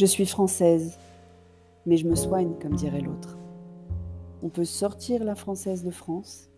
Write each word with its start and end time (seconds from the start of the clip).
Je 0.00 0.06
suis 0.06 0.24
française, 0.24 0.96
mais 1.84 1.98
je 1.98 2.08
me 2.08 2.14
soigne, 2.14 2.54
comme 2.58 2.74
dirait 2.74 3.02
l'autre. 3.02 3.36
On 4.42 4.48
peut 4.48 4.64
sortir 4.64 5.22
la 5.24 5.34
française 5.34 5.84
de 5.84 5.90
France, 5.90 6.48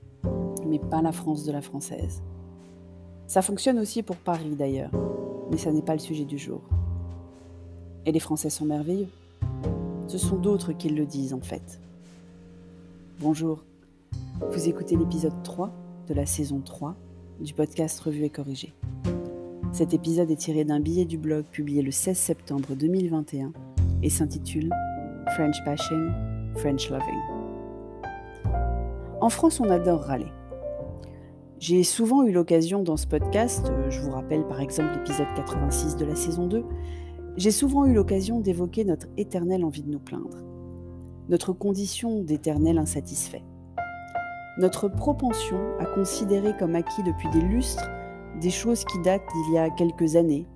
mais 0.65 0.79
pas 0.79 1.03
la 1.03 1.11
France 1.11 1.43
de 1.43 1.51
la 1.51 1.61
française. 1.61 2.23
Ça 3.27 3.43
fonctionne 3.43 3.81
aussi 3.81 4.05
pour 4.05 4.15
Paris 4.15 4.55
d'ailleurs, 4.55 4.93
mais 5.51 5.57
ça 5.57 5.73
n'est 5.73 5.83
pas 5.83 5.95
le 5.95 5.99
sujet 5.99 6.25
du 6.25 6.39
jour. 6.39 6.61
Et 8.07 8.13
les 8.13 8.21
Français 8.21 8.49
sont 8.49 8.65
merveilleux. 8.65 9.11
Ce 10.07 10.19
sont 10.19 10.37
d'autres 10.37 10.73
qui 10.73 10.91
le 10.91 11.05
disent 11.05 11.35
en 11.35 11.41
fait. 11.41 11.81
Bonjour, 13.19 13.65
vous 14.53 14.69
écoutez 14.69 14.95
l'épisode 14.95 15.43
3 15.43 15.73
de 16.07 16.15
la 16.15 16.27
saison 16.27 16.61
3 16.65 16.95
du 17.41 17.55
podcast 17.55 17.99
Revue 17.99 18.23
et 18.23 18.31
Corrigé. 18.31 18.73
Cet 19.73 19.95
épisode 19.95 20.31
est 20.31 20.37
tiré 20.37 20.65
d'un 20.65 20.81
billet 20.81 21.07
du 21.07 21.17
blog 21.17 21.47
publié 21.47 21.81
le 21.81 21.91
16 21.91 22.15
septembre 22.15 22.75
2021 22.75 23.55
et 24.03 24.11
s'intitule 24.11 24.71
French 25.35 25.65
Bashing, 25.65 26.11
French 26.57 26.91
Loving. 26.91 27.21
En 29.23 29.31
France, 29.31 29.61
on 29.61 29.71
adore 29.71 30.03
râler. 30.03 30.31
J'ai 31.59 31.85
souvent 31.85 32.23
eu 32.23 32.33
l'occasion 32.33 32.83
dans 32.83 32.99
ce 32.99 33.07
podcast, 33.07 33.71
euh, 33.71 33.89
je 33.89 34.03
vous 34.03 34.11
rappelle 34.11 34.47
par 34.47 34.61
exemple 34.61 34.93
l'épisode 34.95 35.29
86 35.37 35.97
de 35.97 36.05
la 36.05 36.17
saison 36.17 36.49
2, 36.49 36.65
j'ai 37.39 37.51
souvent 37.51 37.87
eu 37.87 37.95
l'occasion 37.95 38.41
d'évoquer 38.41 38.85
notre 38.85 39.07
éternelle 39.17 39.65
envie 39.65 39.85
de 39.85 39.91
nous 39.91 40.01
plaindre, 40.01 40.43
notre 41.31 41.55
condition 41.55 42.23
d'éternel 42.23 42.77
insatisfait, 42.77 43.45
notre 44.59 44.89
propension 44.89 45.61
à 45.79 45.87
considérer 45.87 46.55
comme 46.59 46.75
acquis 46.75 47.03
depuis 47.05 47.31
des 47.31 47.41
lustres 47.41 47.89
des 48.41 48.51
choses 48.51 48.85
qui 48.85 48.99
datent 49.01 49.29
d'il 49.35 49.55
y 49.55 49.59
a 49.59 49.71
quelques 49.71 50.17
années, 50.17 50.47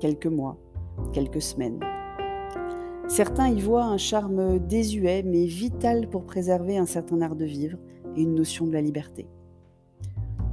quelques 0.00 0.26
mois, 0.26 0.56
quelques 1.12 1.42
semaines. 1.42 1.80
Certains 3.08 3.48
y 3.48 3.60
voient 3.60 3.84
un 3.84 3.96
charme 3.96 4.58
désuet 4.58 5.22
mais 5.22 5.46
vital 5.46 6.08
pour 6.08 6.24
préserver 6.24 6.76
un 6.76 6.86
certain 6.86 7.20
art 7.22 7.36
de 7.36 7.44
vivre 7.44 7.78
et 8.16 8.22
une 8.22 8.34
notion 8.34 8.66
de 8.66 8.72
la 8.72 8.82
liberté. 8.82 9.28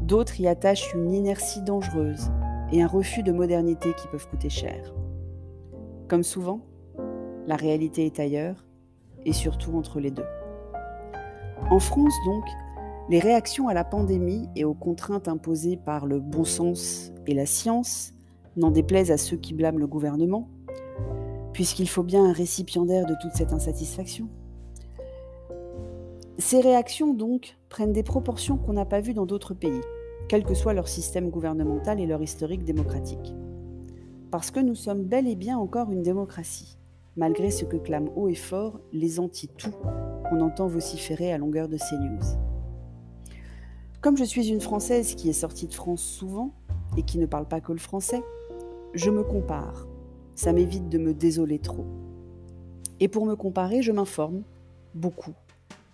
D'autres 0.01 0.39
y 0.39 0.47
attachent 0.47 0.93
une 0.93 1.11
inertie 1.11 1.61
dangereuse 1.61 2.31
et 2.71 2.81
un 2.81 2.87
refus 2.87 3.23
de 3.23 3.31
modernité 3.31 3.89
qui 3.97 4.07
peuvent 4.07 4.27
coûter 4.29 4.49
cher. 4.49 4.93
Comme 6.07 6.23
souvent, 6.23 6.61
la 7.47 7.55
réalité 7.55 8.05
est 8.05 8.19
ailleurs 8.19 8.65
et 9.25 9.33
surtout 9.33 9.75
entre 9.77 9.99
les 9.99 10.11
deux. 10.11 10.25
En 11.69 11.79
France 11.79 12.13
donc, 12.25 12.45
les 13.07 13.19
réactions 13.19 13.67
à 13.67 13.73
la 13.73 13.83
pandémie 13.83 14.49
et 14.55 14.65
aux 14.65 14.73
contraintes 14.73 15.27
imposées 15.27 15.77
par 15.77 16.07
le 16.07 16.19
bon 16.19 16.43
sens 16.43 17.11
et 17.27 17.35
la 17.35 17.45
science 17.45 18.13
n'en 18.57 18.71
déplaisent 18.71 19.11
à 19.11 19.17
ceux 19.17 19.37
qui 19.37 19.53
blâment 19.53 19.77
le 19.77 19.87
gouvernement, 19.87 20.49
puisqu'il 21.53 21.87
faut 21.87 22.03
bien 22.03 22.25
un 22.25 22.33
récipiendaire 22.33 23.05
de 23.05 23.15
toute 23.21 23.33
cette 23.33 23.53
insatisfaction. 23.53 24.27
Ces 26.39 26.61
réactions, 26.61 27.13
donc, 27.13 27.57
prennent 27.69 27.93
des 27.93 28.03
proportions 28.03 28.57
qu'on 28.57 28.73
n'a 28.73 28.85
pas 28.85 29.01
vues 29.01 29.13
dans 29.13 29.25
d'autres 29.25 29.53
pays, 29.53 29.81
quel 30.27 30.43
que 30.43 30.55
soit 30.55 30.73
leur 30.73 30.87
système 30.87 31.29
gouvernemental 31.29 31.99
et 31.99 32.07
leur 32.07 32.21
historique 32.23 32.63
démocratique. 32.63 33.35
Parce 34.31 34.51
que 34.51 34.59
nous 34.59 34.75
sommes 34.75 35.03
bel 35.03 35.27
et 35.27 35.35
bien 35.35 35.57
encore 35.57 35.91
une 35.91 36.01
démocratie, 36.01 36.77
malgré 37.15 37.51
ce 37.51 37.65
que 37.65 37.77
clament 37.77 38.11
haut 38.15 38.29
et 38.29 38.35
fort 38.35 38.79
les 38.91 39.19
anti-tout 39.19 39.75
qu'on 40.27 40.41
entend 40.41 40.67
vociférer 40.67 41.31
à 41.31 41.37
longueur 41.37 41.69
de 41.69 41.77
ces 41.77 41.95
news. 41.97 42.54
Comme 44.05 44.17
je 44.17 44.23
suis 44.23 44.49
une 44.49 44.61
Française 44.61 45.15
qui 45.15 45.29
est 45.29 45.33
sortie 45.33 45.65
de 45.65 45.73
France 45.73 46.03
souvent 46.03 46.51
et 46.95 47.01
qui 47.01 47.17
ne 47.17 47.25
parle 47.25 47.47
pas 47.47 47.59
que 47.59 47.71
le 47.71 47.79
français, 47.79 48.21
je 48.93 49.09
me 49.09 49.23
compare. 49.23 49.87
Ça 50.35 50.53
m'évite 50.53 50.89
de 50.89 50.99
me 50.99 51.11
désoler 51.11 51.57
trop. 51.57 51.87
Et 52.99 53.07
pour 53.07 53.25
me 53.25 53.35
comparer, 53.35 53.81
je 53.81 53.91
m'informe 53.91 54.43
beaucoup, 54.93 55.33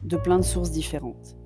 de 0.02 0.18
plein 0.18 0.40
de 0.40 0.44
sources 0.44 0.72
différentes. 0.72 1.38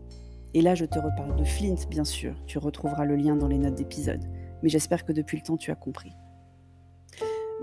Et 0.55 0.63
là, 0.63 0.73
je 0.73 0.85
te 0.85 0.97
reparle 0.97 1.35
de 1.35 1.43
Flint, 1.43 1.87
bien 1.87 2.03
sûr. 2.03 2.33
Tu 2.47 2.57
retrouveras 2.57 3.05
le 3.05 3.15
lien 3.15 3.35
dans 3.35 3.47
les 3.47 3.59
notes 3.59 3.75
d'épisode. 3.75 4.25
Mais 4.63 4.69
j'espère 4.69 5.05
que 5.05 5.13
depuis 5.13 5.37
le 5.37 5.43
temps, 5.43 5.57
tu 5.57 5.69
as 5.69 5.75
compris. 5.75 6.13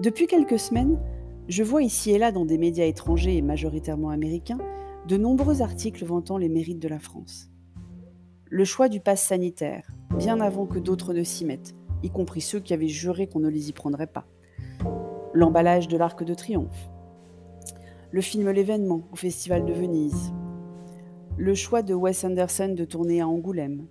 Depuis 0.00 0.28
quelques 0.28 0.60
semaines, 0.60 1.00
je 1.48 1.64
vois 1.64 1.82
ici 1.82 2.12
et 2.12 2.18
là 2.18 2.30
dans 2.30 2.44
des 2.46 2.56
médias 2.56 2.86
étrangers 2.86 3.36
et 3.36 3.42
majoritairement 3.42 4.10
américains 4.10 4.60
de 5.08 5.16
nombreux 5.16 5.60
articles 5.60 6.04
vantant 6.04 6.38
les 6.38 6.48
mérites 6.48 6.78
de 6.78 6.86
la 6.86 7.00
France 7.00 7.51
le 8.52 8.66
choix 8.66 8.90
du 8.90 9.00
pass 9.00 9.22
sanitaire, 9.22 9.90
bien 10.18 10.38
avant 10.42 10.66
que 10.66 10.78
d'autres 10.78 11.14
ne 11.14 11.22
s'y 11.22 11.46
mettent, 11.46 11.74
y 12.02 12.10
compris 12.10 12.42
ceux 12.42 12.60
qui 12.60 12.74
avaient 12.74 12.86
juré 12.86 13.26
qu'on 13.26 13.40
ne 13.40 13.48
les 13.48 13.70
y 13.70 13.72
prendrait 13.72 14.06
pas. 14.06 14.26
L'emballage 15.32 15.88
de 15.88 15.96
l'Arc 15.96 16.22
de 16.22 16.34
Triomphe. 16.34 16.90
Le 18.10 18.20
film 18.20 18.50
L'événement 18.50 19.08
au 19.10 19.16
Festival 19.16 19.64
de 19.64 19.72
Venise. 19.72 20.34
Le 21.38 21.54
choix 21.54 21.80
de 21.80 21.94
Wes 21.94 22.24
Anderson 22.24 22.74
de 22.76 22.84
tourner 22.84 23.22
à 23.22 23.26
Angoulême. 23.26 23.86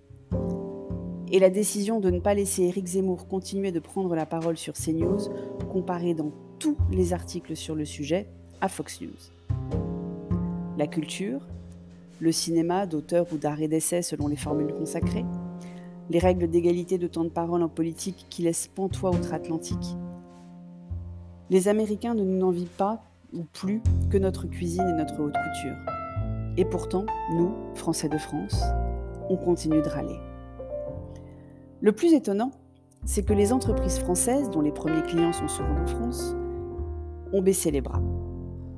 Et 1.31 1.39
la 1.39 1.49
décision 1.49 1.99
de 1.99 2.11
ne 2.11 2.19
pas 2.19 2.35
laisser 2.35 2.61
Éric 2.61 2.85
Zemmour 2.85 3.28
continuer 3.28 3.72
de 3.72 3.79
prendre 3.79 4.13
la 4.13 4.28
parole 4.28 4.57
sur 4.57 4.73
CNews, 4.75 5.22
comparée 5.72 6.13
dans 6.13 6.33
tous 6.59 6.78
les 6.91 7.13
articles 7.13 7.55
sur 7.55 7.73
le 7.73 7.85
sujet 7.85 8.28
à 8.61 8.67
Fox 8.67 9.01
News. 9.01 9.09
La 10.78 10.85
culture, 10.85 11.47
le 12.21 12.31
cinéma 12.31 12.85
d'auteur 12.85 13.25
ou 13.33 13.37
d'art 13.37 13.61
et 13.61 13.67
d'essai 13.67 14.03
selon 14.03 14.27
les 14.27 14.35
formules 14.35 14.73
consacrées, 14.75 15.25
les 16.11 16.19
règles 16.19 16.47
d'égalité 16.47 16.99
de 16.99 17.07
temps 17.07 17.23
de 17.23 17.29
parole 17.29 17.63
en 17.63 17.67
politique 17.67 18.27
qui 18.29 18.43
laissent 18.43 18.67
pantois 18.67 19.09
outre-Atlantique. 19.09 19.97
Les 21.49 21.67
Américains 21.67 22.13
ne 22.13 22.23
nous 22.23 22.45
envient 22.45 22.69
pas 22.77 23.01
ou 23.33 23.43
plus 23.43 23.81
que 24.11 24.19
notre 24.19 24.45
cuisine 24.45 24.87
et 24.87 24.97
notre 24.97 25.19
haute 25.19 25.33
couture. 25.33 25.75
Et 26.57 26.65
pourtant, 26.65 27.07
nous, 27.33 27.55
Français 27.73 28.07
de 28.07 28.19
France, 28.19 28.61
on 29.29 29.37
continue 29.37 29.81
de 29.81 29.89
râler. 29.89 30.19
Le 31.79 31.91
plus 31.91 32.13
étonnant, 32.13 32.51
c'est 33.03 33.25
que 33.25 33.33
les 33.33 33.51
entreprises 33.51 33.97
françaises, 33.97 34.51
dont 34.51 34.61
les 34.61 34.71
premiers 34.71 35.01
clients 35.01 35.33
sont 35.33 35.47
souvent 35.47 35.81
en 35.81 35.87
France, 35.87 36.35
ont 37.33 37.41
baissé 37.41 37.71
les 37.71 37.81
bras. 37.81 38.03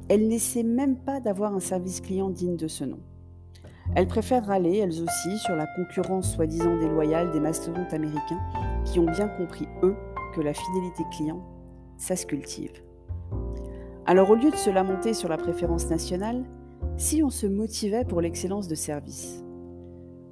Elles 0.08 0.30
n'essaient 0.30 0.64
même 0.64 0.96
pas 0.96 1.20
d'avoir 1.20 1.54
un 1.54 1.60
service 1.60 2.00
client 2.00 2.30
digne 2.30 2.56
de 2.56 2.70
ce 2.70 2.86
nom. 2.86 3.00
Elles 3.96 4.08
préfèrent 4.08 4.46
râler, 4.46 4.78
elles 4.78 5.02
aussi, 5.02 5.38
sur 5.38 5.56
la 5.56 5.68
concurrence 5.68 6.34
soi-disant 6.34 6.78
déloyale 6.78 7.32
des 7.32 7.40
mastodontes 7.40 7.94
américains 7.94 8.42
qui 8.86 9.00
ont 9.00 9.12
bien 9.12 9.28
compris, 9.28 9.68
eux, 9.84 9.96
que 10.34 10.42
la 10.42 10.54
fidélité 10.54 11.04
client, 11.12 11.44
ça 11.98 12.16
se 12.16 12.26
cultive. 12.26 12.72
Alors 14.06 14.30
au 14.30 14.36
lieu 14.36 14.52
de 14.52 14.56
se 14.56 14.70
lamenter 14.70 15.14
sur 15.14 15.30
la 15.30 15.38
préférence 15.38 15.90
nationale, 15.90 16.44
si 16.98 17.24
on 17.24 17.30
se 17.30 17.48
motivait 17.48 18.06
pour 18.06 18.20
l'excellence 18.20 18.68
de 18.68 18.76
service? 18.76 19.44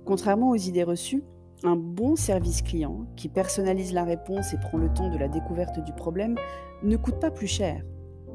Contrairement 0.05 0.49
aux 0.49 0.55
idées 0.55 0.83
reçues, 0.83 1.23
un 1.63 1.75
bon 1.75 2.15
service 2.15 2.63
client 2.63 3.05
qui 3.15 3.29
personnalise 3.29 3.93
la 3.93 4.03
réponse 4.03 4.53
et 4.53 4.57
prend 4.57 4.77
le 4.77 4.91
temps 4.91 5.09
de 5.09 5.17
la 5.17 5.27
découverte 5.27 5.79
du 5.83 5.93
problème 5.93 6.35
ne 6.83 6.97
coûte 6.97 7.19
pas 7.19 7.31
plus 7.31 7.47
cher, 7.47 7.83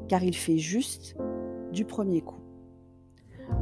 car 0.07 0.23
il 0.23 0.35
fait 0.35 0.57
juste 0.57 1.17
du 1.73 1.83
premier 1.83 2.21
coup. 2.21 2.46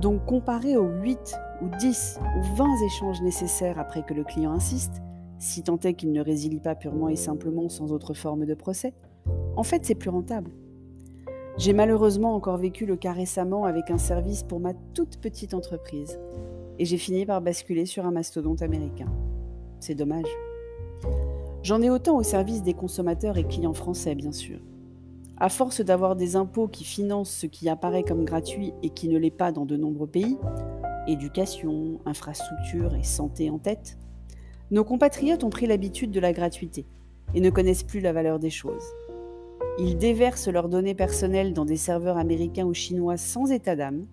Donc 0.01 0.25
comparé 0.25 0.77
aux 0.77 0.89
8 0.89 1.35
ou 1.61 1.69
10 1.79 2.19
ou 2.37 2.55
20 2.55 2.65
échanges 2.85 3.21
nécessaires 3.21 3.79
après 3.79 4.03
que 4.03 4.13
le 4.13 4.23
client 4.23 4.51
insiste, 4.51 5.01
si 5.39 5.63
tant 5.63 5.79
est 5.79 5.93
qu'il 5.93 6.11
ne 6.11 6.21
résilie 6.21 6.59
pas 6.59 6.75
purement 6.75 7.09
et 7.09 7.15
simplement 7.15 7.69
sans 7.69 7.91
autre 7.91 8.13
forme 8.13 8.45
de 8.45 8.53
procès, 8.53 8.93
en 9.55 9.63
fait 9.63 9.85
c'est 9.85 9.95
plus 9.95 10.09
rentable. 10.09 10.51
J'ai 11.57 11.73
malheureusement 11.73 12.35
encore 12.35 12.57
vécu 12.57 12.85
le 12.85 12.97
cas 12.97 13.13
récemment 13.13 13.65
avec 13.65 13.89
un 13.89 13.97
service 13.97 14.43
pour 14.43 14.59
ma 14.59 14.73
toute 14.93 15.17
petite 15.21 15.53
entreprise, 15.53 16.19
et 16.79 16.85
j'ai 16.85 16.97
fini 16.97 17.25
par 17.25 17.41
basculer 17.41 17.85
sur 17.85 18.05
un 18.05 18.11
mastodonte 18.11 18.61
américain. 18.61 19.11
C'est 19.79 19.95
dommage. 19.95 20.27
J'en 21.63 21.81
ai 21.81 21.89
autant 21.89 22.17
au 22.17 22.23
service 22.23 22.61
des 22.61 22.73
consommateurs 22.73 23.37
et 23.37 23.45
clients 23.45 23.73
français, 23.73 24.15
bien 24.15 24.31
sûr. 24.31 24.59
À 25.37 25.49
force 25.49 25.81
d'avoir 25.81 26.15
des 26.15 26.37
impôts 26.37 26.69
qui 26.69 26.85
financent 26.85 27.31
ce 27.31 27.45
qui 27.45 27.67
apparaît 27.67 28.03
comme 28.03 28.23
gratuit 28.23 28.73
et 28.83 28.89
qui 28.89 29.09
ne 29.09 29.17
l'est 29.17 29.31
pas 29.31 29.51
dans 29.51 29.65
de 29.65 29.75
nombreux 29.75 30.07
pays, 30.07 30.37
éducation, 31.07 31.99
infrastructure 32.05 32.95
et 32.95 33.03
santé 33.03 33.49
en 33.49 33.59
tête, 33.59 33.97
nos 34.71 34.85
compatriotes 34.85 35.43
ont 35.43 35.49
pris 35.49 35.67
l'habitude 35.67 36.11
de 36.11 36.21
la 36.21 36.31
gratuité 36.31 36.85
et 37.33 37.41
ne 37.41 37.49
connaissent 37.49 37.83
plus 37.83 37.99
la 37.99 38.13
valeur 38.13 38.39
des 38.39 38.49
choses. 38.49 38.85
Ils 39.77 39.97
déversent 39.97 40.47
leurs 40.47 40.69
données 40.69 40.95
personnelles 40.95 41.53
dans 41.53 41.65
des 41.65 41.75
serveurs 41.75 42.17
américains 42.17 42.65
ou 42.65 42.73
chinois 42.73 43.17
sans 43.17 43.51
état 43.51 43.75
d'âme, 43.75 44.07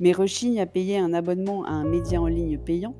mais 0.00 0.12
rechignent 0.12 0.60
à 0.60 0.66
payer 0.66 0.98
un 0.98 1.14
abonnement 1.14 1.64
à 1.64 1.70
un 1.70 1.84
média 1.84 2.20
en 2.20 2.26
ligne 2.26 2.58
payant 2.58 2.94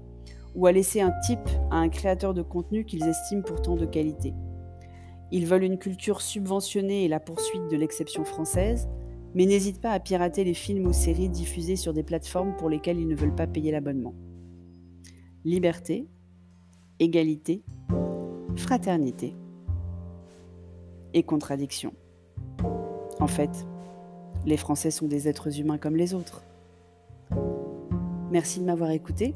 ou 0.55 0.66
à 0.66 0.72
laisser 0.72 1.02
un 1.02 1.12
tip 1.26 1.40
à 1.70 1.76
un 1.76 1.90
créateur 1.90 2.32
de 2.32 2.43
contenu 2.43 2.87
qu'ils 2.87 3.06
estiment 3.06 3.43
pourtant 3.43 3.76
de 3.76 3.84
qualité. 3.84 4.32
Ils 5.32 5.46
veulent 5.46 5.64
une 5.64 5.79
culture 5.79 6.20
subventionnée 6.20 7.05
et 7.05 7.08
la 7.08 7.19
poursuite 7.19 7.67
de 7.70 7.76
l'exception 7.76 8.25
française, 8.25 8.87
mais 9.34 9.46
n'hésitent 9.46 9.81
pas 9.81 9.93
à 9.93 9.99
pirater 9.99 10.44
les 10.44 10.52
films 10.52 10.87
ou 10.87 10.93
séries 10.93 11.31
diffusés 11.31 11.76
sur 11.76 11.94
des 11.94 12.02
plateformes 12.02 12.55
pour 12.56 12.69
lesquelles 12.69 13.00
ils 13.00 13.08
ne 13.08 13.17
veulent 13.17 13.34
pas 13.34 13.46
payer 13.46 13.73
l'abonnement. 13.73 14.14
Liberté, 15.46 16.06
égalité, 16.99 17.62
fraternité 18.56 19.34
et 21.14 21.23
contradiction. 21.23 21.94
En 23.19 23.26
fait, 23.26 23.67
Les 24.44 24.56
Français 24.56 24.90
sont 24.90 25.06
des 25.06 25.29
êtres 25.29 25.61
humains 25.61 25.79
comme 25.79 25.94
les 25.94 26.14
autres. 26.14 26.43
Merci 28.31 28.58
de 28.58 28.64
m'avoir 28.64 28.90
écouté. 28.90 29.34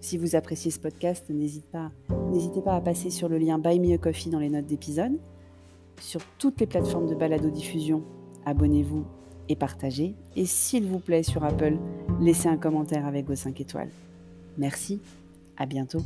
Si 0.00 0.16
vous 0.16 0.34
appréciez 0.34 0.70
ce 0.70 0.80
podcast, 0.80 1.26
n'hésitez 1.28 1.68
pas, 2.62 2.74
à 2.74 2.80
passer 2.80 3.10
sur 3.10 3.28
le 3.28 3.36
lien 3.38 3.58
Buy 3.58 3.78
Me 3.78 3.94
a 3.94 3.98
Coffee 3.98 4.30
dans 4.30 4.38
les 4.38 4.48
notes 4.48 4.66
d'épisode. 4.66 5.18
Sur 6.00 6.22
toutes 6.38 6.58
les 6.60 6.66
plateformes 6.66 7.06
de 7.06 7.14
balado-diffusion, 7.14 8.02
abonnez-vous 8.46 9.04
et 9.50 9.56
partagez. 9.56 10.14
Et 10.36 10.46
s'il 10.46 10.86
vous 10.86 11.00
plaît, 11.00 11.22
sur 11.22 11.44
Apple, 11.44 11.76
laissez 12.18 12.48
un 12.48 12.56
commentaire 12.56 13.06
avec 13.06 13.26
vos 13.26 13.34
5 13.34 13.60
étoiles. 13.60 13.90
Merci, 14.56 15.00
à 15.58 15.66
bientôt. 15.66 16.00